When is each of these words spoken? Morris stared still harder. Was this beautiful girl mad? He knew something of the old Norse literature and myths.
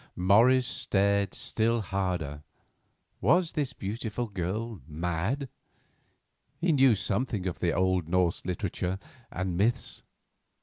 Morris 0.15 0.65
stared 0.65 1.35
still 1.35 1.79
harder. 1.81 2.41
Was 3.19 3.51
this 3.51 3.71
beautiful 3.73 4.27
girl 4.29 4.81
mad? 4.87 5.47
He 6.57 6.71
knew 6.71 6.95
something 6.95 7.45
of 7.45 7.59
the 7.59 7.71
old 7.73 8.07
Norse 8.09 8.43
literature 8.43 8.97
and 9.31 9.55
myths. 9.57 10.01